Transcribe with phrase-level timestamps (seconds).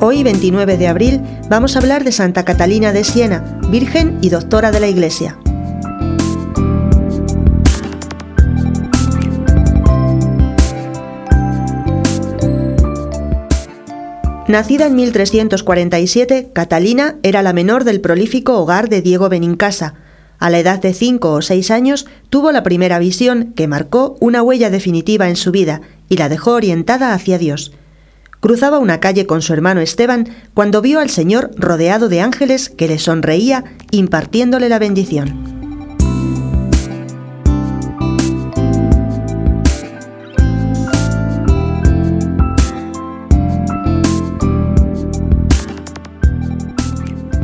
[0.00, 4.70] Hoy, 29 de abril, vamos a hablar de Santa Catalina de Siena, Virgen y Doctora
[4.70, 5.36] de la Iglesia.
[14.46, 19.94] Nacida en 1347, Catalina era la menor del prolífico hogar de Diego Benincasa.
[20.38, 24.44] A la edad de cinco o seis años tuvo la primera visión que marcó una
[24.44, 27.72] huella definitiva en su vida y la dejó orientada hacia Dios.
[28.40, 32.86] Cruzaba una calle con su hermano Esteban cuando vio al Señor rodeado de ángeles que
[32.86, 35.58] le sonreía impartiéndole la bendición.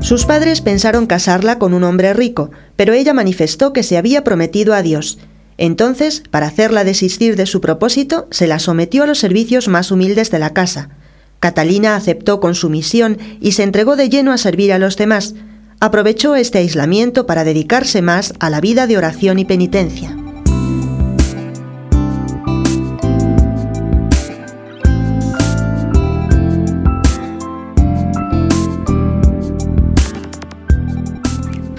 [0.00, 4.72] Sus padres pensaron casarla con un hombre rico, pero ella manifestó que se había prometido
[4.72, 5.18] a Dios.
[5.58, 10.30] Entonces, para hacerla desistir de su propósito, se la sometió a los servicios más humildes
[10.30, 10.90] de la casa.
[11.40, 15.34] Catalina aceptó con sumisión y se entregó de lleno a servir a los demás.
[15.80, 20.17] Aprovechó este aislamiento para dedicarse más a la vida de oración y penitencia.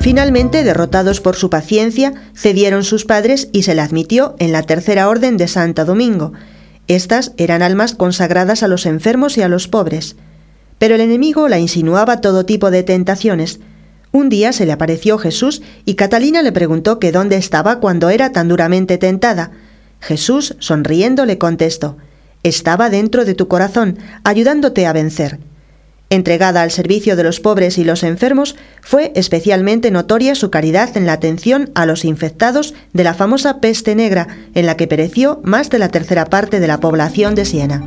[0.10, 5.08] Finalmente, derrotados por su paciencia, cedieron sus padres y se la admitió en la tercera
[5.08, 6.34] orden de Santa Domingo.
[6.88, 10.16] Estas eran almas consagradas a los enfermos y a los pobres.
[10.80, 13.60] Pero el enemigo la insinuaba todo tipo de tentaciones.
[14.12, 18.32] Un día se le apareció Jesús y Catalina le preguntó que dónde estaba cuando era
[18.32, 19.52] tan duramente tentada.
[20.00, 21.98] Jesús, sonriendo, le contestó,
[22.42, 25.38] Estaba dentro de tu corazón, ayudándote a vencer.
[26.12, 31.06] Entregada al servicio de los pobres y los enfermos, fue especialmente notoria su caridad en
[31.06, 35.70] la atención a los infectados de la famosa peste negra, en la que pereció más
[35.70, 37.84] de la tercera parte de la población de Siena.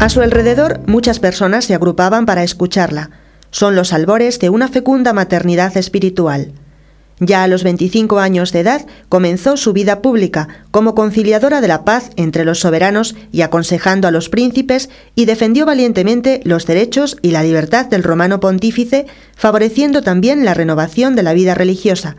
[0.00, 3.10] A su alrededor muchas personas se agrupaban para escucharla.
[3.50, 6.52] Son los albores de una fecunda maternidad espiritual.
[7.20, 11.84] Ya a los 25 años de edad comenzó su vida pública como conciliadora de la
[11.84, 17.30] paz entre los soberanos y aconsejando a los príncipes y defendió valientemente los derechos y
[17.30, 19.06] la libertad del romano pontífice,
[19.36, 22.16] favoreciendo también la renovación de la vida religiosa.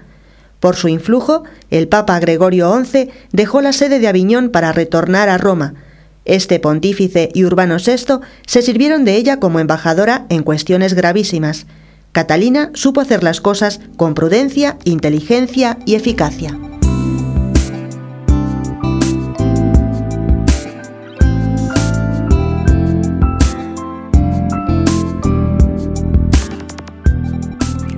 [0.64, 5.38] Por su influjo, el Papa Gregorio XI dejó la sede de Aviñón para retornar a
[5.38, 5.74] Roma.
[6.24, 11.66] Este pontífice y Urbano VI se sirvieron de ella como embajadora en cuestiones gravísimas.
[12.14, 16.56] Catalina supo hacer las cosas con prudencia, inteligencia y eficacia.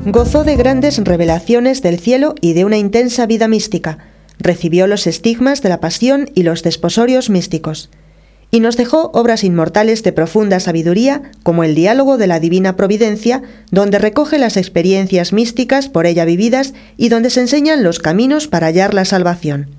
[0.05, 3.97] Gozó de grandes revelaciones del cielo y de una intensa vida mística.
[4.39, 7.89] Recibió los estigmas de la pasión y los desposorios místicos
[8.55, 13.41] y nos dejó obras inmortales de profunda sabiduría, como el diálogo de la Divina Providencia,
[13.69, 18.67] donde recoge las experiencias místicas por ella vividas y donde se enseñan los caminos para
[18.67, 19.71] hallar la salvación.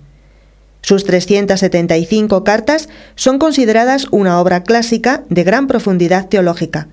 [0.83, 6.89] Sus 375 cartas son consideradas una obra clásica de gran profundidad teológica.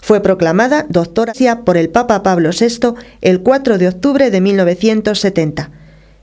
[0.00, 1.32] Fue proclamada doctora
[1.64, 5.79] por el Papa Pablo VI el 4 de octubre de 1970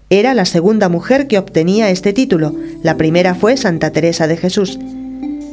[0.10, 4.80] era la segunda mujer que obtenía este título, la primera fue Santa Teresa de Jesús.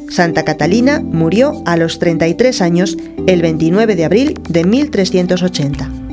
[0.09, 6.03] Santa Catalina murió a los 33 años el 29 de abril de 1380.